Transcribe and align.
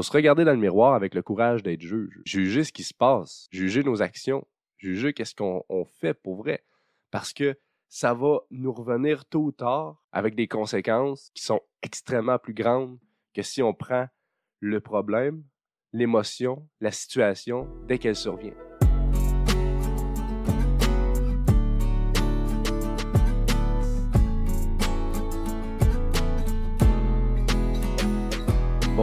faut 0.00 0.04
se 0.04 0.12
regarder 0.12 0.46
dans 0.46 0.52
le 0.52 0.56
miroir 0.56 0.94
avec 0.94 1.14
le 1.14 1.20
courage 1.20 1.62
d'être 1.62 1.82
juge. 1.82 2.22
Juger 2.24 2.64
ce 2.64 2.72
qui 2.72 2.84
se 2.84 2.94
passe, 2.94 3.48
juger 3.50 3.82
nos 3.82 4.00
actions, 4.00 4.46
juger 4.78 5.12
qu'est-ce 5.12 5.34
qu'on 5.34 5.84
fait 5.84 6.14
pour 6.14 6.36
vrai. 6.36 6.64
Parce 7.10 7.34
que 7.34 7.54
ça 7.90 8.14
va 8.14 8.38
nous 8.50 8.72
revenir 8.72 9.26
tôt 9.26 9.40
ou 9.40 9.52
tard 9.52 10.02
avec 10.10 10.34
des 10.36 10.48
conséquences 10.48 11.30
qui 11.34 11.42
sont 11.42 11.60
extrêmement 11.82 12.38
plus 12.38 12.54
grandes 12.54 12.98
que 13.34 13.42
si 13.42 13.62
on 13.62 13.74
prend 13.74 14.06
le 14.60 14.80
problème, 14.80 15.44
l'émotion, 15.92 16.66
la 16.80 16.92
situation 16.92 17.68
dès 17.86 17.98
qu'elle 17.98 18.16
survient. 18.16 18.54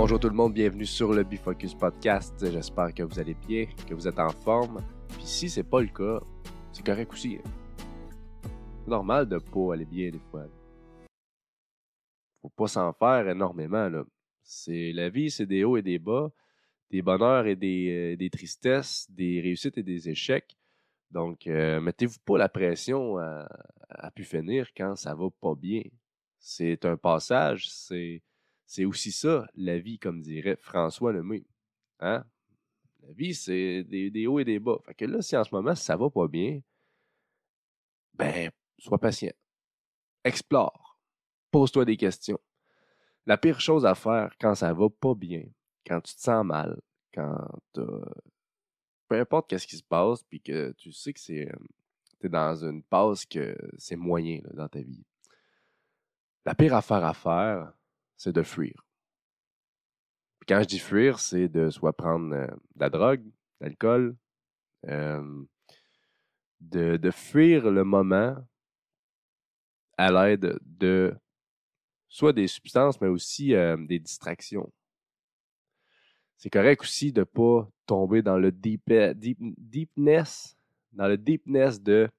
Bonjour 0.07 0.21
tout 0.21 0.29
le 0.29 0.35
monde, 0.35 0.53
bienvenue 0.53 0.85
sur 0.85 1.11
le 1.11 1.21
Bifocus 1.25 1.75
Podcast. 1.75 2.33
J'espère 2.39 2.93
que 2.93 3.03
vous 3.03 3.19
allez 3.19 3.33
bien, 3.45 3.65
que 3.89 3.93
vous 3.93 4.07
êtes 4.07 4.19
en 4.19 4.29
forme. 4.29 4.81
Puis 5.09 5.25
si 5.25 5.49
c'est 5.49 5.65
pas 5.65 5.81
le 5.81 5.87
cas, 5.87 6.21
c'est 6.71 6.85
correct 6.85 7.11
aussi. 7.11 7.39
C'est 8.41 8.87
normal 8.87 9.27
de 9.27 9.37
pas 9.37 9.73
aller 9.73 9.83
bien 9.83 10.09
des 10.09 10.21
fois. 10.31 10.45
Faut 12.41 12.47
pas 12.47 12.67
s'en 12.67 12.93
faire 12.93 13.27
énormément. 13.27 13.89
Là. 13.89 14.05
C'est 14.43 14.93
la 14.93 15.09
vie, 15.09 15.29
c'est 15.29 15.45
des 15.45 15.65
hauts 15.65 15.75
et 15.75 15.81
des 15.81 15.99
bas, 15.99 16.31
des 16.89 17.01
bonheurs 17.01 17.45
et 17.45 17.57
des, 17.57 18.13
euh, 18.13 18.15
des 18.15 18.29
tristesses, 18.29 19.11
des 19.11 19.41
réussites 19.41 19.77
et 19.77 19.83
des 19.83 20.07
échecs. 20.07 20.55
Donc, 21.11 21.47
euh, 21.47 21.81
mettez-vous 21.81 22.19
pas 22.23 22.37
la 22.37 22.47
pression 22.47 23.17
à, 23.17 23.45
à 23.89 24.09
pu 24.11 24.23
finir 24.23 24.69
quand 24.73 24.95
ça 24.95 25.13
va 25.13 25.27
pas 25.41 25.55
bien. 25.55 25.83
C'est 26.39 26.85
un 26.85 26.95
passage, 26.95 27.69
c'est 27.69 28.21
c'est 28.67 28.83
aussi 28.83 29.11
ça, 29.13 29.47
la 29.55 29.79
vie, 29.79 29.97
comme 29.97 30.21
dirait 30.21 30.57
François 30.57 31.13
Lemay. 31.13 31.45
Hein? 32.01 32.25
La 33.01 33.13
vie, 33.13 33.33
c'est 33.33 33.83
des, 33.85 34.27
hauts 34.27 34.39
et 34.39 34.45
des 34.45 34.59
bas. 34.59 34.77
Fait 34.85 34.93
que 34.93 35.05
là, 35.05 35.21
si 35.21 35.37
en 35.37 35.43
ce 35.45 35.55
moment, 35.55 35.73
ça 35.73 35.95
va 35.95 36.09
pas 36.09 36.27
bien, 36.27 36.61
ben, 38.13 38.51
sois 38.77 38.99
patient. 38.99 39.31
Explore. 40.23 40.99
Pose-toi 41.49 41.85
des 41.85 41.95
questions. 41.95 42.39
La 43.25 43.37
pire 43.37 43.61
chose 43.61 43.85
à 43.85 43.95
faire 43.95 44.35
quand 44.39 44.53
ça 44.53 44.73
va 44.73 44.89
pas 44.89 45.15
bien, 45.15 45.43
quand 45.85 46.01
tu 46.01 46.13
te 46.15 46.21
sens 46.21 46.45
mal, 46.45 46.81
quand 47.13 47.47
peu 47.73 49.19
importe 49.19 49.49
qu'est-ce 49.49 49.67
qui 49.67 49.77
se 49.77 49.83
passe, 49.83 50.23
puis 50.23 50.41
que 50.41 50.73
tu 50.73 50.91
sais 50.91 51.13
que 51.13 51.19
c'est 51.19 51.49
es 52.21 52.29
dans 52.29 52.65
une 52.65 52.83
passe 52.83 53.25
que 53.25 53.55
c'est 53.77 53.95
moyen 53.95 54.41
dans 54.53 54.67
ta 54.67 54.81
vie. 54.81 55.05
La 56.45 56.55
pire 56.55 56.73
affaire 56.73 57.05
à 57.05 57.13
faire, 57.13 57.76
c'est 58.17 58.33
de 58.33 58.43
fuir. 58.43 58.73
quand 60.47 60.61
je 60.61 60.67
dis 60.67 60.79
fuir, 60.79 61.19
c'est 61.19 61.47
de 61.47 61.69
soit 61.69 61.93
prendre 61.93 62.33
euh, 62.33 62.47
de 62.47 62.79
la 62.79 62.89
drogue, 62.89 63.23
de 63.23 63.31
l'alcool, 63.61 64.15
euh, 64.87 65.43
de, 66.59 67.11
fuir 67.11 67.69
le 67.69 67.83
moment 67.83 68.35
à 69.97 70.11
l'aide 70.11 70.57
de 70.61 71.15
soit 72.09 72.33
des 72.33 72.47
substances, 72.47 72.99
mais 73.01 73.07
aussi 73.07 73.53
euh, 73.53 73.77
des 73.77 73.99
distractions. 73.99 74.71
C'est 76.37 76.49
correct 76.49 76.81
aussi 76.81 77.11
de 77.11 77.21
ne 77.21 77.25
pas 77.25 77.69
tomber 77.85 78.21
dans 78.21 78.37
le 78.37 78.51
deep, 78.51 78.91
deepness, 79.17 80.55
dans 80.91 81.07
le 81.07 81.17
deepness 81.17 81.81
de 81.81 82.09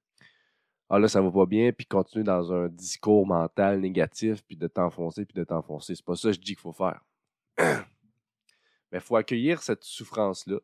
ah 0.91 0.97
là, 0.97 1.07
ça 1.07 1.21
va 1.21 1.31
pas 1.31 1.45
bien, 1.45 1.71
puis 1.71 1.85
continuer 1.85 2.23
dans 2.23 2.51
un 2.51 2.67
discours 2.67 3.27
mental 3.27 3.79
négatif, 3.79 4.43
puis 4.43 4.55
de 4.55 4.67
t'enfoncer, 4.67 5.23
puis 5.23 5.35
de 5.35 5.43
t'enfoncer. 5.43 5.93
C'est 5.93 6.05
pas 6.05 6.15
ça 6.15 6.29
que 6.29 6.33
je 6.33 6.39
dis 6.39 6.55
qu'il 6.55 6.61
faut 6.61 6.73
faire. 6.73 7.05
Mais 7.57 8.97
il 8.97 8.99
faut 8.99 9.15
accueillir 9.15 9.61
cette 9.61 9.83
souffrance-là. 9.83 10.57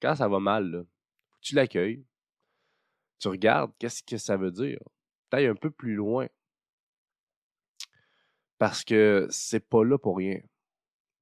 Quand 0.00 0.14
ça 0.14 0.28
va 0.28 0.38
mal, 0.38 0.86
tu 1.40 1.56
l'accueilles. 1.56 2.04
Tu 3.18 3.26
regardes 3.26 3.72
qu'est-ce 3.80 4.04
que 4.04 4.16
ça 4.16 4.36
veut 4.36 4.52
dire. 4.52 4.78
T'ailles 5.28 5.46
un 5.48 5.56
peu 5.56 5.70
plus 5.70 5.94
loin. 5.94 6.28
Parce 8.58 8.84
que 8.84 9.26
c'est 9.30 9.68
pas 9.68 9.84
là 9.84 9.98
pour 9.98 10.18
rien. 10.18 10.40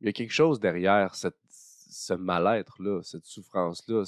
Il 0.00 0.06
y 0.06 0.10
a 0.10 0.12
quelque 0.12 0.32
chose 0.32 0.60
derrière 0.60 1.14
ce 1.14 2.12
mal-être-là, 2.12 3.02
cette 3.02 3.24
souffrance-là, 3.24 4.04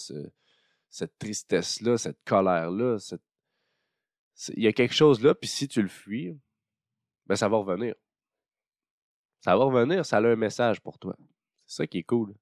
cette 0.91 1.19
tristesse-là, 1.19 1.97
cette 1.97 2.23
colère-là, 2.25 2.99
cette 2.99 3.23
il 4.57 4.63
y 4.63 4.67
a 4.67 4.73
quelque 4.73 4.95
chose 4.95 5.23
là, 5.23 5.35
puis 5.35 5.49
si 5.49 5.69
tu 5.69 5.83
le 5.83 5.89
fuis, 5.89 6.39
ben 7.27 7.37
ça 7.37 7.49
va 7.49 7.59
revenir. 7.59 7.95
Ça 9.41 9.57
va 9.57 9.65
revenir, 9.65 10.05
ça 10.05 10.19
a 10.19 10.23
un 10.23 10.37
message 10.37 10.81
pour 10.81 10.99
toi. 10.99 11.17
C'est 11.67 11.77
ça 11.83 11.87
qui 11.87 11.99
est 11.99 12.05
cool. 12.05 12.35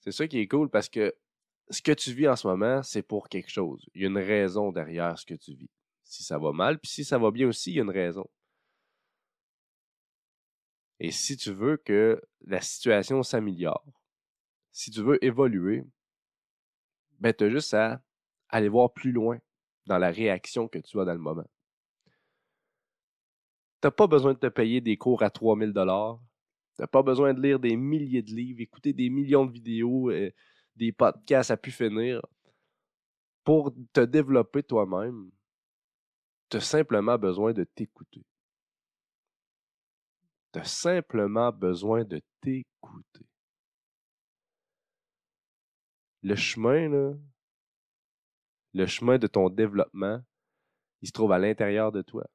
C'est 0.00 0.12
ça 0.12 0.26
qui 0.26 0.38
est 0.38 0.48
cool 0.48 0.70
parce 0.70 0.88
que 0.88 1.14
ce 1.70 1.82
que 1.82 1.92
tu 1.92 2.12
vis 2.12 2.28
en 2.28 2.36
ce 2.36 2.46
moment, 2.46 2.82
c'est 2.82 3.02
pour 3.02 3.28
quelque 3.28 3.50
chose. 3.50 3.88
Il 3.94 4.02
y 4.02 4.04
a 4.04 4.08
une 4.08 4.18
raison 4.18 4.72
derrière 4.72 5.18
ce 5.18 5.26
que 5.26 5.34
tu 5.34 5.54
vis. 5.54 5.70
Si 6.04 6.22
ça 6.22 6.38
va 6.38 6.52
mal, 6.52 6.78
puis 6.78 6.90
si 6.90 7.04
ça 7.04 7.18
va 7.18 7.30
bien 7.30 7.48
aussi, 7.48 7.72
il 7.72 7.76
y 7.76 7.80
a 7.80 7.82
une 7.82 7.90
raison. 7.90 8.28
Et 11.00 11.10
si 11.10 11.36
tu 11.36 11.52
veux 11.52 11.76
que 11.76 12.20
la 12.40 12.60
situation 12.60 13.22
s'améliore, 13.22 13.84
si 14.72 14.90
tu 14.90 15.02
veux 15.02 15.22
évoluer, 15.24 15.84
ben 17.20 17.32
tu 17.32 17.44
as 17.44 17.50
juste 17.50 17.74
à 17.74 18.02
aller 18.48 18.68
voir 18.68 18.92
plus 18.92 19.12
loin 19.12 19.38
dans 19.88 19.98
la 19.98 20.10
réaction 20.10 20.68
que 20.68 20.78
tu 20.78 21.00
as 21.00 21.04
dans 21.04 21.14
le 21.14 21.18
moment. 21.18 21.48
Tu 23.80 23.86
n'as 23.86 23.90
pas 23.90 24.06
besoin 24.06 24.34
de 24.34 24.38
te 24.38 24.46
payer 24.46 24.80
des 24.80 24.96
cours 24.96 25.22
à 25.22 25.30
3000 25.30 25.72
dollars. 25.72 26.20
Tu 26.76 26.82
n'as 26.82 26.86
pas 26.86 27.02
besoin 27.02 27.32
de 27.32 27.40
lire 27.40 27.58
des 27.58 27.76
milliers 27.76 28.22
de 28.22 28.30
livres, 28.30 28.60
écouter 28.60 28.92
des 28.92 29.08
millions 29.08 29.46
de 29.46 29.52
vidéos, 29.52 30.10
euh, 30.10 30.30
des 30.76 30.92
podcasts 30.92 31.50
à 31.50 31.56
pu 31.56 31.70
finir. 31.70 32.20
Pour 33.42 33.74
te 33.92 34.00
développer 34.00 34.62
toi-même, 34.62 35.30
tu 36.50 36.58
as 36.58 36.60
simplement 36.60 37.16
besoin 37.16 37.52
de 37.52 37.64
t'écouter. 37.64 38.24
Tu 40.52 40.58
as 40.58 40.64
simplement 40.64 41.50
besoin 41.50 42.04
de 42.04 42.20
t'écouter. 42.42 43.26
Le 46.22 46.34
chemin, 46.34 46.88
là, 46.88 47.14
le 48.74 48.86
chemin 48.86 49.18
de 49.18 49.26
ton 49.26 49.48
développement, 49.48 50.22
il 51.00 51.08
se 51.08 51.12
trouve 51.12 51.32
à 51.32 51.38
l'intérieur 51.38 51.92
de 51.92 52.02
toi. 52.02 52.26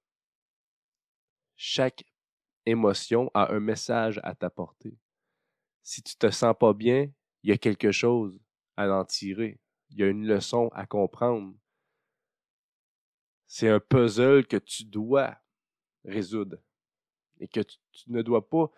Chaque 1.55 2.03
émotion 2.65 3.29
a 3.33 3.53
un 3.53 3.59
message 3.59 4.19
à 4.23 4.35
t'apporter. 4.35 4.97
Si 5.81 6.01
tu 6.01 6.15
te 6.15 6.29
sens 6.29 6.55
pas 6.57 6.73
bien, 6.73 7.11
il 7.43 7.49
y 7.49 7.53
a 7.53 7.57
quelque 7.57 7.91
chose 7.91 8.39
à 8.77 8.89
en 8.89 9.05
tirer. 9.05 9.59
Il 9.89 9.99
y 9.99 10.03
a 10.03 10.07
une 10.07 10.25
leçon 10.25 10.69
à 10.73 10.85
comprendre. 10.85 11.53
C'est 13.45 13.69
un 13.69 13.79
puzzle 13.79 14.47
que 14.47 14.57
tu 14.57 14.85
dois 14.85 15.37
résoudre 16.05 16.57
et 17.39 17.47
que 17.47 17.59
tu, 17.59 17.77
ne 18.07 18.21
dois 18.21 18.47
pas 18.47 18.71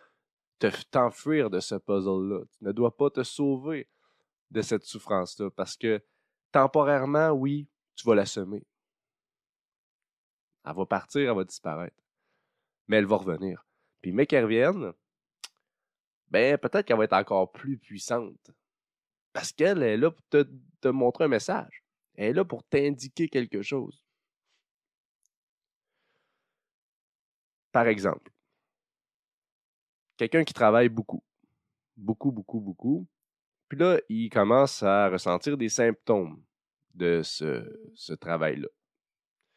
t'enfuir 0.91 1.49
de 1.49 1.59
ce 1.59 1.75
puzzle-là. 1.75 2.43
Tu 2.57 2.63
ne 2.63 2.71
dois 2.71 2.95
pas 2.95 3.09
te 3.09 3.23
sauver 3.23 3.87
de 4.51 4.61
cette 4.61 4.83
souffrance-là 4.83 5.49
parce 5.51 5.77
que 5.77 6.03
temporairement, 6.51 7.29
oui, 7.29 7.67
tu 7.95 8.07
vas 8.07 8.15
la 8.15 8.25
semer. 8.25 8.65
Elle 10.65 10.75
va 10.75 10.85
partir, 10.85 11.29
elle 11.29 11.35
va 11.35 11.43
disparaître. 11.43 12.03
Mais 12.87 12.97
elle 12.97 13.05
va 13.05 13.17
revenir. 13.17 13.65
Puis, 14.01 14.11
mais 14.11 14.25
qu'elle 14.25 14.43
revienne, 14.43 14.93
ben, 16.29 16.57
peut-être 16.57 16.85
qu'elle 16.85 16.97
va 16.97 17.05
être 17.05 17.13
encore 17.13 17.51
plus 17.51 17.77
puissante. 17.77 18.51
Parce 19.33 19.51
qu'elle 19.51 19.83
est 19.83 19.97
là 19.97 20.11
pour 20.11 20.25
te, 20.29 20.47
te 20.81 20.87
montrer 20.87 21.25
un 21.25 21.29
message. 21.29 21.83
Elle 22.15 22.29
est 22.29 22.33
là 22.33 22.45
pour 22.45 22.63
t'indiquer 22.63 23.27
quelque 23.27 23.61
chose. 23.61 24.03
Par 27.71 27.87
exemple, 27.87 28.31
quelqu'un 30.17 30.43
qui 30.43 30.53
travaille 30.53 30.89
beaucoup, 30.89 31.23
beaucoup, 31.97 32.31
beaucoup, 32.31 32.59
beaucoup, 32.61 33.07
puis 33.67 33.77
là, 33.79 33.99
il 34.09 34.29
commence 34.29 34.83
à 34.83 35.09
ressentir 35.09 35.57
des 35.57 35.69
symptômes 35.69 36.43
de 36.93 37.21
ce, 37.23 38.13
travail-là. 38.13 38.67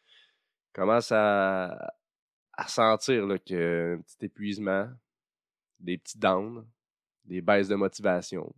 Il 0.06 0.72
commence 0.72 1.12
à, 1.12 1.94
à 2.52 2.68
sentir 2.68 3.26
là, 3.26 3.38
que 3.38 3.96
un 3.96 4.02
petit 4.02 4.26
épuisement, 4.26 4.88
des 5.78 5.98
petits 5.98 6.18
downs, 6.18 6.66
des 7.24 7.40
baisses 7.40 7.68
de 7.68 7.74
motivation. 7.74 8.54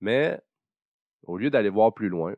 Mais 0.00 0.40
au 1.22 1.36
lieu 1.36 1.50
d'aller 1.50 1.68
voir 1.68 1.94
plus 1.94 2.08
loin, 2.08 2.34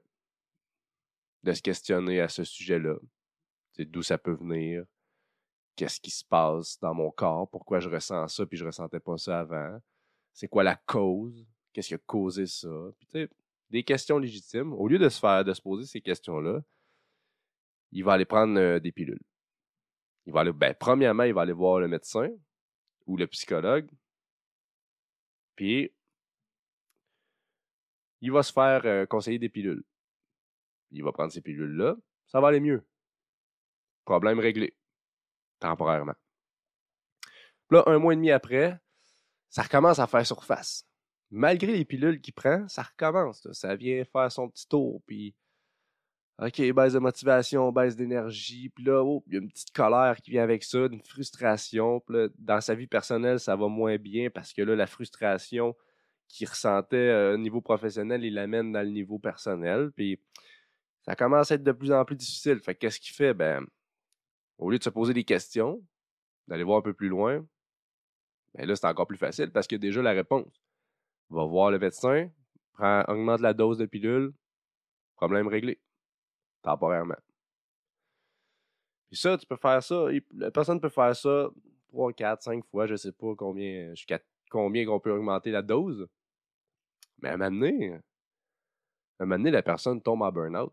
de 1.42 1.52
se 1.52 1.62
questionner 1.62 2.20
à 2.20 2.28
ce 2.28 2.44
sujet-là, 2.44 2.96
d'où 3.78 4.02
ça 4.02 4.18
peut 4.18 4.34
venir, 4.34 4.84
qu'est-ce 5.74 6.00
qui 6.00 6.10
se 6.10 6.24
passe 6.24 6.78
dans 6.78 6.94
mon 6.94 7.10
corps, 7.10 7.48
pourquoi 7.50 7.80
je 7.80 7.88
ressens 7.88 8.28
ça 8.28 8.46
puis 8.46 8.58
je 8.58 8.64
ressentais 8.64 9.00
pas 9.00 9.16
ça 9.18 9.40
avant, 9.40 9.80
c'est 10.32 10.48
quoi 10.48 10.62
la 10.62 10.76
cause, 10.76 11.46
Qu'est-ce 11.72 11.88
qui 11.88 11.94
a 11.94 11.98
causé 11.98 12.46
ça? 12.46 12.68
Puis, 12.98 13.28
des 13.70 13.82
questions 13.82 14.18
légitimes. 14.18 14.72
Au 14.74 14.86
lieu 14.86 14.98
de 14.98 15.08
se 15.08 15.18
faire, 15.18 15.44
de 15.44 15.52
se 15.54 15.62
poser 15.62 15.86
ces 15.86 16.00
questions-là, 16.00 16.60
il 17.90 18.04
va 18.04 18.12
aller 18.12 18.26
prendre 18.26 18.58
euh, 18.58 18.78
des 18.78 18.92
pilules. 18.92 19.22
Il 20.26 20.32
va 20.32 20.40
aller, 20.40 20.52
ben, 20.52 20.74
premièrement, 20.78 21.24
il 21.24 21.34
va 21.34 21.42
aller 21.42 21.52
voir 21.52 21.80
le 21.80 21.88
médecin 21.88 22.28
ou 23.06 23.16
le 23.16 23.26
psychologue 23.26 23.90
Puis, 25.56 25.92
il 28.20 28.30
va 28.30 28.42
se 28.42 28.52
faire 28.52 28.82
euh, 28.84 29.06
conseiller 29.06 29.38
des 29.38 29.48
pilules. 29.48 29.82
Il 30.90 31.02
va 31.02 31.12
prendre 31.12 31.32
ces 31.32 31.40
pilules-là, 31.40 31.96
ça 32.26 32.40
va 32.40 32.48
aller 32.48 32.60
mieux. 32.60 32.86
Problème 34.04 34.38
réglé. 34.38 34.76
Temporairement. 35.58 36.14
Là, 37.70 37.84
un 37.86 37.98
mois 37.98 38.12
et 38.12 38.16
demi 38.16 38.30
après, 38.30 38.78
ça 39.48 39.62
recommence 39.62 39.98
à 39.98 40.06
faire 40.06 40.26
surface. 40.26 40.86
Malgré 41.32 41.72
les 41.72 41.84
pilules 41.86 42.20
qu'il 42.20 42.34
prend, 42.34 42.68
ça 42.68 42.82
recommence. 42.82 43.50
Ça 43.52 43.74
vient 43.74 44.04
faire 44.04 44.30
son 44.30 44.50
petit 44.50 44.68
tour, 44.68 45.00
puis 45.06 45.34
OK, 46.38 46.60
baisse 46.72 46.92
de 46.92 46.98
motivation, 46.98 47.72
baisse 47.72 47.96
d'énergie, 47.96 48.68
puis 48.68 48.84
là, 48.84 49.02
oh, 49.02 49.22
il 49.26 49.34
y 49.34 49.36
a 49.36 49.40
une 49.40 49.48
petite 49.48 49.72
colère 49.72 50.16
qui 50.22 50.30
vient 50.32 50.42
avec 50.42 50.62
ça, 50.64 50.86
une 50.90 51.02
frustration. 51.02 52.00
Puis 52.00 52.16
là, 52.16 52.28
dans 52.38 52.60
sa 52.60 52.74
vie 52.74 52.86
personnelle, 52.86 53.40
ça 53.40 53.56
va 53.56 53.68
moins 53.68 53.96
bien 53.96 54.28
parce 54.28 54.52
que 54.52 54.60
là, 54.60 54.76
la 54.76 54.86
frustration 54.86 55.74
qu'il 56.28 56.48
ressentait 56.48 56.96
euh, 56.96 57.34
au 57.34 57.38
niveau 57.38 57.60
professionnel, 57.60 58.24
il 58.24 58.34
l'amène 58.34 58.72
dans 58.72 58.82
le 58.82 58.90
niveau 58.90 59.18
personnel. 59.18 59.90
Puis 59.96 60.20
ça 61.02 61.16
commence 61.16 61.50
à 61.50 61.54
être 61.56 61.62
de 61.62 61.72
plus 61.72 61.92
en 61.92 62.04
plus 62.04 62.16
difficile. 62.16 62.58
Fait 62.60 62.74
qu'est-ce 62.74 63.00
qu'il 63.00 63.14
fait? 63.14 63.34
Ben, 63.34 63.64
au 64.58 64.70
lieu 64.70 64.78
de 64.78 64.84
se 64.84 64.90
poser 64.90 65.14
des 65.14 65.24
questions, 65.24 65.82
d'aller 66.48 66.64
voir 66.64 66.78
un 66.78 66.82
peu 66.82 66.94
plus 66.94 67.08
loin, 67.08 67.46
ben 68.54 68.66
là, 68.66 68.76
c'est 68.76 68.86
encore 68.86 69.06
plus 69.06 69.16
facile 69.16 69.50
parce 69.50 69.66
qu'il 69.66 69.76
y 69.76 69.80
a 69.80 69.86
déjà 69.86 70.02
la 70.02 70.12
réponse. 70.12 70.62
Va 71.32 71.46
voir 71.46 71.70
le 71.70 71.78
médecin, 71.78 72.30
prend, 72.74 73.04
augmente 73.08 73.40
la 73.40 73.54
dose 73.54 73.78
de 73.78 73.86
pilule, 73.86 74.34
problème 75.16 75.48
réglé 75.48 75.80
temporairement. 76.60 77.16
Puis 79.08 79.18
ça, 79.18 79.38
tu 79.38 79.46
peux 79.46 79.56
faire 79.56 79.82
ça. 79.82 80.08
La 80.34 80.50
personne 80.50 80.78
peut 80.78 80.90
faire 80.90 81.16
ça 81.16 81.48
3, 81.88 82.12
4, 82.12 82.42
5 82.42 82.64
fois, 82.66 82.86
je 82.86 82.96
sais 82.96 83.12
pas 83.12 83.34
combien, 83.34 83.94
jusqu'à 83.94 84.20
combien 84.50 84.84
qu'on 84.84 85.00
peut 85.00 85.10
augmenter 85.10 85.50
la 85.50 85.62
dose. 85.62 86.06
Mais 87.18 87.30
à 87.30 87.34
un 87.34 87.36
moment 87.38 87.50
donné, 87.50 87.98
un 89.18 89.38
la 89.50 89.62
personne 89.62 90.02
tombe 90.02 90.20
en 90.20 90.30
burn-out. 90.30 90.72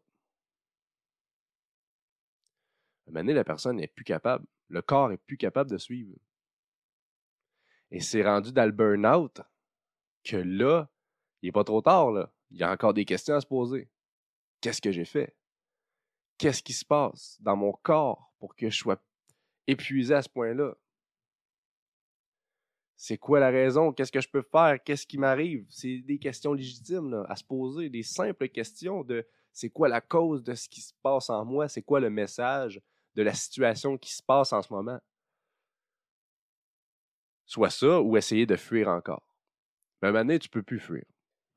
À 3.07 3.09
un 3.09 3.11
moment 3.11 3.19
donné, 3.21 3.33
la 3.33 3.45
personne 3.45 3.77
n'est 3.77 3.87
plus 3.87 4.03
capable. 4.03 4.45
Le 4.67 4.81
corps 4.81 5.11
est 5.13 5.17
plus 5.17 5.37
capable 5.37 5.71
de 5.71 5.77
suivre. 5.77 6.15
Et 7.91 8.01
c'est 8.01 8.23
rendu 8.23 8.51
dans 8.51 8.65
le 8.65 8.71
burn-out 8.71 9.41
que 10.23 10.37
là, 10.37 10.89
il 11.41 11.47
n'est 11.47 11.51
pas 11.51 11.63
trop 11.63 11.81
tard. 11.81 12.11
Il 12.51 12.57
y 12.57 12.63
a 12.63 12.71
encore 12.71 12.93
des 12.93 13.05
questions 13.05 13.35
à 13.35 13.41
se 13.41 13.47
poser. 13.47 13.89
Qu'est-ce 14.61 14.81
que 14.81 14.91
j'ai 14.91 15.05
fait? 15.05 15.35
qu'est-ce 16.39 16.63
qui 16.63 16.73
se 16.73 16.85
passe 16.85 17.37
dans 17.41 17.55
mon 17.55 17.73
corps 17.83 18.33
pour 18.39 18.55
que 18.55 18.71
je 18.71 18.77
sois 18.77 18.99
épuisé 19.67 20.15
à 20.15 20.23
ce 20.23 20.29
point-là? 20.29 20.75
C'est 22.95 23.17
quoi 23.17 23.39
la 23.39 23.49
raison? 23.49 23.93
Qu'est-ce 23.93 24.11
que 24.11 24.21
je 24.21 24.27
peux 24.27 24.41
faire? 24.41 24.81
Qu'est-ce 24.83 25.05
qui 25.05 25.17
m'arrive? 25.17 25.65
C'est 25.69 25.99
des 25.99 26.17
questions 26.17 26.53
légitimes 26.53 27.25
à 27.29 27.35
se 27.35 27.43
poser, 27.43 27.89
des 27.89 28.03
simples 28.03 28.49
questions 28.49 29.03
de 29.03 29.25
c'est 29.53 29.69
quoi 29.69 29.89
la 29.89 30.01
cause 30.01 30.43
de 30.43 30.53
ce 30.55 30.67
qui 30.67 30.81
se 30.81 30.93
passe 31.01 31.29
en 31.29 31.45
moi? 31.45 31.67
C'est 31.67 31.81
quoi 31.81 31.99
le 31.99 32.09
message 32.09 32.81
de 33.15 33.21
la 33.21 33.33
situation 33.33 33.97
qui 33.97 34.13
se 34.13 34.23
passe 34.23 34.53
en 34.53 34.61
ce 34.61 34.73
moment? 34.73 34.99
Soit 37.45 37.69
ça 37.69 38.01
ou 38.01 38.15
essayer 38.15 38.45
de 38.45 38.55
fuir 38.55 38.89
encore. 38.89 39.28
Mais 40.01 40.07
à 40.07 40.09
un 40.09 40.13
moment 40.13 40.25
donné, 40.25 40.39
tu 40.39 40.47
ne 40.47 40.51
peux 40.51 40.63
plus 40.63 40.79
fuir. 40.79 41.03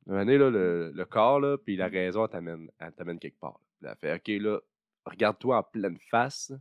À 0.06 0.11
un 0.11 0.12
moment 0.12 0.25
donné, 0.25 0.39
là, 0.39 0.50
le, 0.50 1.05
corps, 1.05 1.41
là, 1.41 1.56
puis 1.59 1.77
la 1.77 1.89
raison, 1.89 2.27
t'amène, 2.27 2.71
t'amène 2.97 3.19
quelque 3.19 3.39
part. 3.39 3.61
Là. 3.81 3.94
fait, 3.97 4.15
OK, 4.15 4.29
là, 4.43 4.61
regarde-toi 5.05 5.59
en 5.59 5.62
pleine 5.62 5.99
face, 5.99 6.53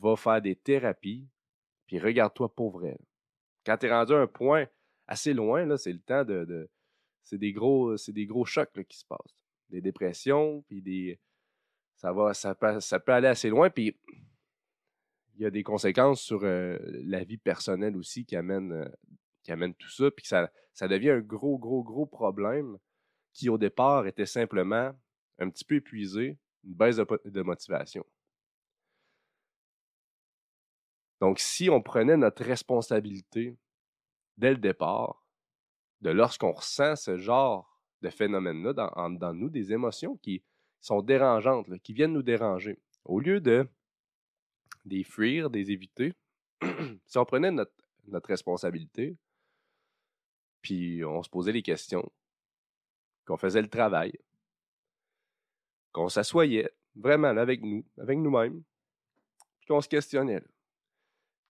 va 0.00 0.16
faire 0.16 0.42
des 0.42 0.56
thérapies, 0.56 1.28
puis 1.86 1.98
regarde-toi 1.98 2.54
pour 2.54 2.72
vrai. 2.72 2.98
Quand 3.64 3.78
tu 3.78 3.86
es 3.86 3.90
rendu 3.90 4.12
à 4.12 4.18
un 4.18 4.26
point 4.26 4.66
assez 5.06 5.32
loin, 5.32 5.64
là, 5.64 5.76
c'est 5.76 5.92
le 5.92 6.00
temps 6.00 6.24
de. 6.24 6.68
c'est 7.22 7.38
des 7.38 7.52
gros, 7.52 7.96
c'est 7.96 8.12
des 8.12 8.26
gros 8.26 8.44
chocs 8.44 8.70
qui 8.88 8.98
se 8.98 9.04
passent. 9.06 9.36
Des 9.70 9.80
dépressions, 9.80 10.62
puis 10.68 10.82
des. 10.82 11.18
Ça 11.96 12.12
va, 12.12 12.34
ça 12.34 12.54
peut, 12.54 12.80
ça 12.80 13.00
peut 13.00 13.12
aller 13.12 13.28
assez 13.28 13.48
loin, 13.48 13.70
puis 13.70 13.96
il 15.36 15.42
y 15.42 15.46
a 15.46 15.50
des 15.50 15.62
conséquences 15.62 16.20
sur 16.20 16.44
euh, 16.44 16.78
la 17.04 17.24
vie 17.24 17.38
personnelle 17.38 17.96
aussi 17.96 18.24
qui 18.24 18.36
amènent, 18.36 18.72
euh, 18.72 18.88
qui 19.44 19.52
amène 19.52 19.74
tout 19.74 19.90
ça, 19.90 20.10
puis 20.10 20.26
ça, 20.26 20.50
ça 20.72 20.88
devient 20.88 21.10
un 21.10 21.20
gros, 21.20 21.58
gros, 21.58 21.84
gros 21.84 22.06
problème 22.06 22.78
qui 23.32 23.48
au 23.48 23.58
départ 23.58 24.06
était 24.06 24.26
simplement 24.26 24.92
un 25.38 25.50
petit 25.50 25.64
peu 25.64 25.76
épuisé, 25.76 26.38
une 26.64 26.74
baisse 26.74 26.96
de, 26.96 27.42
motivation. 27.42 28.04
Donc, 31.20 31.38
si 31.38 31.68
on 31.68 31.82
prenait 31.82 32.16
notre 32.16 32.44
responsabilité 32.44 33.56
dès 34.36 34.50
le 34.50 34.58
départ, 34.58 35.26
de 36.00 36.10
lorsqu'on 36.10 36.52
ressent 36.52 36.96
ce 36.96 37.16
genre 37.16 37.80
de 38.02 38.10
phénomène-là 38.10 38.72
dans, 38.72 39.34
nous, 39.34 39.48
des 39.48 39.72
émotions 39.72 40.16
qui 40.18 40.44
sont 40.80 41.02
dérangeantes, 41.02 41.66
qui 41.82 41.92
viennent 41.92 42.12
nous 42.12 42.22
déranger, 42.22 42.78
au 43.04 43.20
lieu 43.20 43.40
de 43.40 43.68
des 44.84 45.02
fuir, 45.02 45.48
des 45.48 45.70
éviter, 45.70 46.12
si 47.06 47.16
on 47.16 47.24
prenait 47.24 47.50
notre, 47.50 47.72
notre 48.06 48.28
responsabilité, 48.28 49.16
puis 50.64 51.04
on 51.04 51.22
se 51.22 51.28
posait 51.28 51.52
les 51.52 51.62
questions, 51.62 52.10
qu'on 53.26 53.36
faisait 53.36 53.60
le 53.60 53.68
travail, 53.68 54.18
qu'on 55.92 56.08
s'assoyait 56.08 56.74
vraiment 56.96 57.28
avec 57.28 57.60
nous, 57.60 57.84
avec 57.98 58.18
nous-mêmes, 58.18 58.62
puis 59.58 59.66
qu'on 59.68 59.82
se 59.82 59.88
questionnait. 59.88 60.42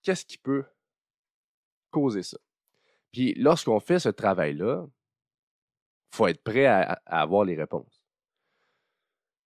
Qu'est-ce 0.03 0.27
qui 0.27 0.37
peut 0.37 0.65
causer 1.93 2.25
ça? 2.25 2.39
Puis 3.13 3.35
lorsqu'on 3.35 3.79
fait 3.79 4.01
ce 4.01 4.09
travail-là, 4.09 4.85
il 4.85 6.17
faut 6.17 6.27
être 6.27 6.43
prêt 6.43 6.67
à, 6.67 7.01
avoir 7.07 7.45
les 7.45 7.55
réponses. 7.55 8.05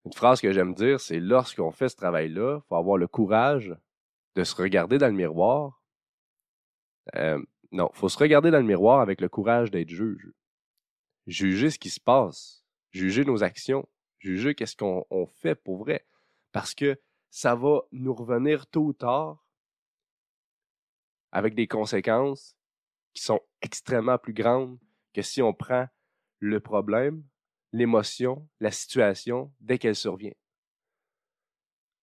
Une 0.06 0.14
phrase 0.14 0.40
que 0.40 0.50
j'aime 0.50 0.74
dire, 0.74 0.98
c'est 0.98 1.20
lorsqu'on 1.20 1.72
fait 1.72 1.90
ce 1.90 1.96
travail-là, 1.96 2.62
il 2.64 2.68
faut 2.68 2.76
avoir 2.76 2.96
le 2.96 3.06
courage 3.06 3.76
de 4.34 4.44
se 4.44 4.54
regarder 4.54 4.96
dans 4.96 5.08
le 5.08 5.12
miroir. 5.12 5.82
Euh, 7.16 7.42
non, 7.70 7.90
faut 7.92 8.08
se 8.08 8.18
regarder 8.18 8.50
dans 8.50 8.58
le 8.58 8.64
miroir 8.64 9.00
avec 9.00 9.20
le 9.20 9.28
courage 9.28 9.70
d'être 9.70 9.90
juge. 9.90 10.32
Juger 11.26 11.70
ce 11.70 11.78
qui 11.78 11.90
se 11.90 12.00
passe, 12.00 12.64
juger 12.90 13.24
nos 13.24 13.42
actions, 13.42 13.86
juger 14.18 14.54
qu'est-ce 14.54 14.76
qu'on 14.76 15.26
fait 15.26 15.54
pour 15.54 15.78
vrai. 15.78 16.06
Parce 16.52 16.74
que 16.74 16.98
ça 17.30 17.54
va 17.54 17.82
nous 17.92 18.14
revenir 18.14 18.66
tôt 18.66 18.84
ou 18.86 18.92
tard 18.94 19.44
avec 21.30 21.54
des 21.54 21.66
conséquences 21.66 22.56
qui 23.12 23.22
sont 23.22 23.40
extrêmement 23.60 24.16
plus 24.16 24.32
grandes 24.32 24.78
que 25.12 25.20
si 25.20 25.42
on 25.42 25.52
prend 25.52 25.86
le 26.38 26.60
problème, 26.60 27.22
l'émotion, 27.72 28.48
la 28.60 28.70
situation 28.70 29.52
dès 29.60 29.78
qu'elle 29.78 29.96
survient. 29.96 30.32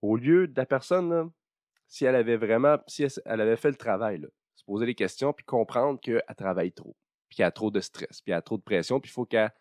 Au 0.03 0.17
lieu 0.17 0.47
de 0.47 0.57
la 0.57 0.67
personne, 0.67 1.33
si 1.87 2.05
elle 2.05 2.17
avait 2.17 2.37
vraiment, 2.37 2.77
si 2.87 3.07
elle 3.25 3.41
avait 3.41 3.57
fait 3.57 3.71
le 3.71 3.77
travail, 3.77 4.27
se 4.55 4.65
poser 4.65 4.87
les 4.87 4.95
questions, 4.95 5.33
puis 5.33 5.45
comprendre 5.45 6.01
qu'elle 6.01 6.23
travaille 6.37 6.73
trop, 6.73 6.97
puis 7.29 7.37
qu'elle 7.37 7.47
a 7.47 7.51
trop 7.51 7.71
de 7.71 7.81
stress, 7.81 8.21
puis 8.21 8.27
qu'elle 8.27 8.35
a 8.35 8.43
trop 8.43 8.57
de 8.57 8.63
pression, 8.63 9.01
puis 9.01 9.11
il 9.11 9.13
faut 9.13 9.27
qu'elle 9.27 9.53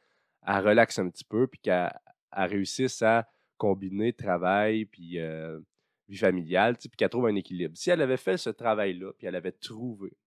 relaxe 0.45 0.99
un 0.99 1.09
petit 1.09 1.25
peu, 1.25 1.47
puis 1.47 1.59
qu'elle 1.59 1.91
elle 2.35 2.49
réussisse 2.49 3.01
à 3.01 3.29
combiner 3.57 4.13
travail 4.13 4.85
puis 4.85 5.19
euh, 5.19 5.59
vie 6.07 6.17
familiale, 6.17 6.77
puis 6.77 6.89
qu'elle 6.89 7.09
trouve 7.09 7.27
un 7.27 7.35
équilibre. 7.35 7.77
Si 7.77 7.89
elle 7.89 8.01
avait 8.01 8.17
fait 8.17 8.37
ce 8.37 8.49
travail-là, 8.49 9.13
puis 9.17 9.27
elle 9.27 9.35
avait 9.35 9.51
trouvé 9.51 10.17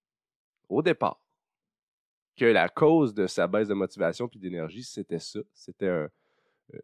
au 0.69 0.83
départ 0.83 1.21
que 2.37 2.45
la 2.45 2.69
cause 2.69 3.15
de 3.15 3.27
sa 3.27 3.47
baisse 3.47 3.69
de 3.69 3.75
motivation 3.75 4.29
puis 4.29 4.39
d'énergie, 4.39 4.83
c'était 4.83 5.19
ça, 5.19 5.41
c'était 5.53 5.87
euh, 5.87 6.09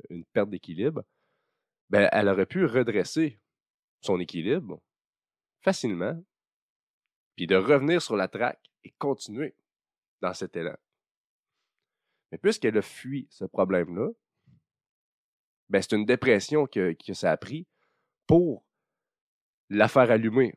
une 0.08 0.24
perte 0.24 0.50
d'équilibre, 0.50 1.04
ben, 1.90 2.08
elle 2.12 2.28
aurait 2.28 2.46
pu 2.46 2.64
redresser 2.64 3.38
son 4.00 4.18
équilibre 4.18 4.80
facilement, 5.60 6.22
puis 7.36 7.46
de 7.46 7.56
revenir 7.56 8.02
sur 8.02 8.16
la 8.16 8.28
traque 8.28 8.70
et 8.84 8.90
continuer 8.98 9.54
dans 10.20 10.34
cet 10.34 10.56
élan. 10.56 10.76
Mais 12.30 12.38
puisqu'elle 12.38 12.78
a 12.78 12.82
fui 12.82 13.28
ce 13.30 13.44
problème-là, 13.44 14.08
ben, 15.68 15.80
c'est 15.80 15.96
une 15.96 16.06
dépression 16.06 16.66
que, 16.66 16.94
ça 17.12 17.30
a 17.30 17.36
pris 17.36 17.66
pour 18.26 18.64
la 19.68 19.88
faire 19.88 20.10
allumer. 20.10 20.54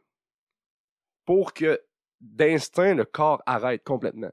Pour 1.25 1.53
que 1.53 1.81
d'instinct, 2.21 2.95
le 2.95 3.05
corps 3.05 3.41
arrête 3.45 3.83
complètement. 3.83 4.31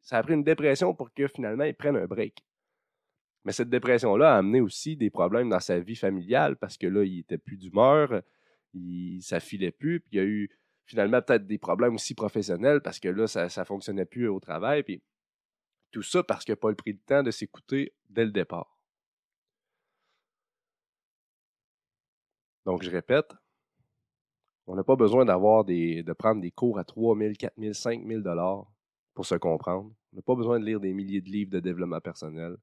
Ça 0.00 0.18
a 0.18 0.22
pris 0.22 0.34
une 0.34 0.44
dépression 0.44 0.94
pour 0.94 1.12
que 1.12 1.28
finalement, 1.28 1.64
il 1.64 1.74
prenne 1.74 1.96
un 1.96 2.06
break. 2.06 2.44
Mais 3.44 3.52
cette 3.52 3.70
dépression-là 3.70 4.34
a 4.34 4.38
amené 4.38 4.60
aussi 4.60 4.96
des 4.96 5.10
problèmes 5.10 5.48
dans 5.48 5.60
sa 5.60 5.80
vie 5.80 5.96
familiale 5.96 6.56
parce 6.56 6.76
que 6.76 6.86
là, 6.86 7.04
il 7.04 7.20
était 7.20 7.38
plus 7.38 7.56
d'humeur, 7.56 8.22
il, 8.72 9.20
ça 9.22 9.40
filait 9.40 9.72
plus, 9.72 10.00
puis 10.00 10.10
il 10.12 10.16
y 10.16 10.20
a 10.20 10.24
eu 10.24 10.50
finalement 10.86 11.22
peut-être 11.22 11.46
des 11.46 11.58
problèmes 11.58 11.94
aussi 11.94 12.14
professionnels 12.14 12.80
parce 12.80 12.98
que 12.98 13.08
là, 13.08 13.26
ça 13.26 13.44
ne 13.44 13.64
fonctionnait 13.64 14.04
plus 14.04 14.28
au 14.28 14.40
travail. 14.40 14.82
Puis 14.82 15.02
tout 15.90 16.02
ça 16.02 16.22
parce 16.22 16.44
qu'il 16.44 16.52
n'a 16.52 16.56
pas 16.56 16.74
pris 16.74 16.92
le 16.92 16.98
temps 16.98 17.22
de 17.22 17.30
s'écouter 17.30 17.94
dès 18.08 18.24
le 18.24 18.32
départ. 18.32 18.78
Donc, 22.64 22.82
je 22.82 22.90
répète, 22.90 23.32
on 24.66 24.76
n'a 24.76 24.84
pas 24.84 24.96
besoin 24.96 25.24
d'avoir 25.24 25.64
des, 25.64 26.02
de 26.02 26.12
prendre 26.12 26.40
des 26.40 26.52
cours 26.52 26.78
à 26.78 26.84
3 26.84 27.18
000, 27.18 27.32
4 27.38 27.54
000, 27.58 27.72
5 27.72 28.06
000 28.06 28.20
dollars 28.20 28.72
pour 29.14 29.26
se 29.26 29.34
comprendre. 29.34 29.92
On 30.12 30.16
n'a 30.16 30.22
pas 30.22 30.34
besoin 30.34 30.60
de 30.60 30.64
lire 30.64 30.80
des 30.80 30.92
milliers 30.92 31.20
de 31.20 31.28
livres 31.28 31.50
de 31.50 31.60
développement 31.60 32.00
personnel. 32.00 32.56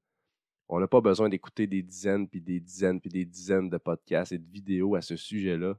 On 0.68 0.80
n'a 0.80 0.88
pas 0.88 1.00
besoin 1.00 1.28
d'écouter 1.28 1.66
des 1.66 1.82
dizaines, 1.82 2.28
puis 2.28 2.40
des 2.40 2.60
dizaines, 2.60 3.00
puis 3.00 3.10
des 3.10 3.24
dizaines 3.24 3.68
de 3.68 3.76
podcasts 3.76 4.32
et 4.32 4.38
de 4.38 4.50
vidéos 4.50 4.94
à 4.94 5.02
ce 5.02 5.16
sujet-là. 5.16 5.76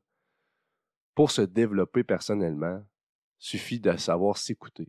Pour 1.13 1.31
se 1.31 1.41
développer 1.41 2.03
personnellement, 2.03 2.83
suffit 3.37 3.79
de 3.79 3.97
savoir 3.97 4.37
s'écouter, 4.37 4.87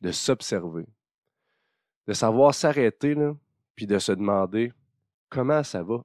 de 0.00 0.10
s'observer, 0.10 0.86
de 2.06 2.12
savoir 2.12 2.54
s'arrêter, 2.54 3.14
puis 3.74 3.86
de 3.86 3.98
se 3.98 4.12
demander 4.12 4.72
comment 5.28 5.62
ça 5.62 5.82
va. 5.82 6.02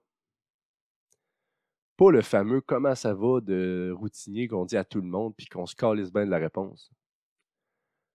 Pas 1.96 2.12
le 2.12 2.22
fameux 2.22 2.62
comment 2.62 2.96
ça 2.96 3.14
va 3.14 3.40
de 3.40 3.94
routinier 3.98 4.48
qu'on 4.48 4.66
dit 4.66 4.78
à 4.78 4.84
tout 4.84 5.02
le 5.02 5.08
monde 5.08 5.36
puis 5.36 5.48
qu'on 5.48 5.66
se 5.66 5.76
calisse 5.76 6.12
bien 6.12 6.26
de 6.26 6.32
la 6.32 6.38
réponse. 6.38 6.92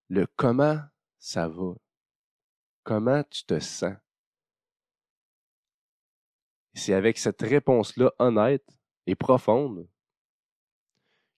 Le 0.09 0.27
comment 0.37 0.81
ça 1.19 1.49
va. 1.49 1.75
Comment 2.83 3.23
tu 3.25 3.45
te 3.45 3.59
sens? 3.59 3.95
C'est 6.75 6.95
avec 6.95 7.19
cette 7.19 7.43
réponse-là 7.43 8.13
honnête 8.19 8.69
et 9.07 9.15
profonde 9.15 9.89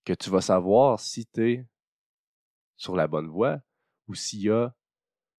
que 0.05 0.13
tu 0.13 0.31
vas 0.31 0.41
savoir 0.41 1.01
si 1.01 1.27
tu 1.27 1.53
es 1.53 1.67
sur 2.77 2.97
la 2.97 3.07
bonne 3.07 3.29
voie 3.29 3.61
ou 4.09 4.15
s'il 4.15 4.43
y 4.43 4.51
a 4.51 4.75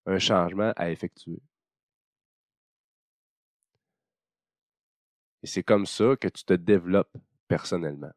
un 0.05 0.19
changement 0.19 0.73
à 0.75 0.91
effectuer. 0.91 1.41
Et 5.43 5.47
c'est 5.47 5.63
comme 5.63 5.85
ça 5.85 6.15
que 6.15 6.27
tu 6.27 6.43
te 6.43 6.53
développes 6.53 7.17
personnellement. 7.47 8.11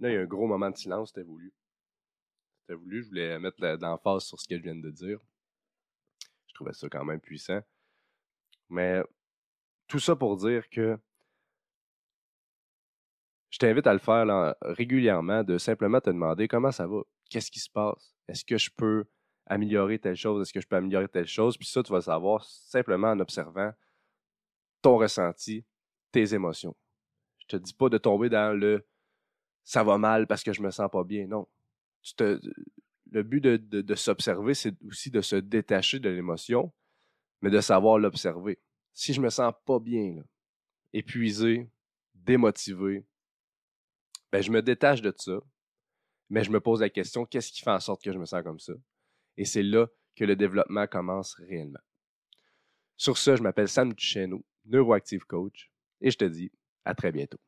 Là, 0.00 0.10
il 0.10 0.14
y 0.14 0.16
a 0.16 0.20
un 0.20 0.26
gros 0.26 0.46
moment 0.46 0.70
de 0.70 0.76
silence, 0.76 1.10
c'était 1.10 1.22
voulu. 1.22 1.52
C'était 2.60 2.74
voulu, 2.74 3.02
je 3.02 3.08
voulais 3.08 3.38
mettre 3.38 3.60
l'emphase 3.60 4.24
sur 4.24 4.40
ce 4.40 4.48
que 4.48 4.56
je 4.56 4.62
viens 4.62 4.74
de 4.74 4.90
dire. 4.90 5.20
Je 6.52 6.54
trouvais 6.54 6.74
ça 6.74 6.86
quand 6.90 7.04
même 7.04 7.20
puissant. 7.20 7.60
Mais 8.68 9.02
tout 9.88 9.98
ça 9.98 10.14
pour 10.14 10.36
dire 10.36 10.68
que 10.68 10.98
je 13.48 13.58
t'invite 13.58 13.86
à 13.86 13.92
le 13.94 13.98
faire 13.98 14.54
régulièrement, 14.60 15.42
de 15.44 15.56
simplement 15.56 16.00
te 16.00 16.10
demander 16.10 16.48
comment 16.48 16.72
ça 16.72 16.86
va, 16.86 17.00
qu'est-ce 17.30 17.50
qui 17.50 17.60
se 17.60 17.70
passe, 17.70 18.14
est-ce 18.28 18.44
que 18.44 18.58
je 18.58 18.70
peux 18.70 19.04
améliorer 19.46 19.98
telle 19.98 20.16
chose, 20.16 20.42
est-ce 20.42 20.52
que 20.52 20.60
je 20.60 20.66
peux 20.66 20.76
améliorer 20.76 21.08
telle 21.08 21.26
chose, 21.26 21.56
puis 21.56 21.66
ça, 21.66 21.82
tu 21.82 21.90
vas 21.90 22.02
savoir 22.02 22.44
simplement 22.44 23.08
en 23.08 23.20
observant 23.20 23.72
ton 24.82 24.98
ressenti, 24.98 25.64
tes 26.10 26.34
émotions. 26.34 26.76
Je 27.38 27.46
te 27.46 27.56
dis 27.56 27.74
pas 27.74 27.88
de 27.88 27.98
tomber 27.98 28.28
dans 28.28 28.58
le 28.58 28.86
ça 29.64 29.84
va 29.84 29.96
mal 29.96 30.26
parce 30.26 30.42
que 30.42 30.52
je 30.52 30.60
me 30.60 30.70
sens 30.70 30.90
pas 30.90 31.04
bien, 31.04 31.26
non. 31.26 31.48
Le 33.12 33.22
but 33.22 33.40
de, 33.40 33.94
s'observer, 33.94 34.54
c'est 34.54 34.74
aussi 34.84 35.10
de 35.10 35.20
se 35.20 35.36
détacher 35.36 35.98
de 35.98 36.08
l'émotion, 36.08 36.72
mais 37.42 37.50
de 37.50 37.60
savoir 37.60 37.98
l'observer. 37.98 38.58
Si 38.94 39.12
je 39.12 39.20
me 39.20 39.28
sens 39.28 39.52
pas 39.66 39.78
bien, 39.78 40.16
épuisé, 40.92 41.70
démotivé, 42.14 43.04
ben, 44.30 44.42
je 44.42 44.50
me 44.50 44.62
détache 44.62 45.02
de 45.02 45.12
ça, 45.16 45.40
mais 46.30 46.42
je 46.42 46.50
me 46.50 46.60
pose 46.60 46.80
la 46.80 46.88
question, 46.88 47.26
qu'est-ce 47.26 47.52
qui 47.52 47.60
fait 47.60 47.70
en 47.70 47.80
sorte 47.80 48.02
que 48.02 48.12
je 48.12 48.18
me 48.18 48.24
sens 48.24 48.42
comme 48.42 48.58
ça? 48.58 48.72
Et 49.36 49.44
c'est 49.44 49.62
là 49.62 49.86
que 50.16 50.24
le 50.24 50.34
développement 50.34 50.86
commence 50.86 51.34
réellement. 51.34 51.80
Sur 52.96 53.18
ce, 53.18 53.36
je 53.36 53.42
m'appelle 53.42 53.68
Sam 53.68 53.92
Duchesneau, 53.92 54.44
neuroactive 54.64 55.26
coach, 55.26 55.70
et 56.00 56.10
je 56.10 56.16
te 56.16 56.24
dis 56.24 56.50
à 56.84 56.94
très 56.94 57.12
bientôt. 57.12 57.38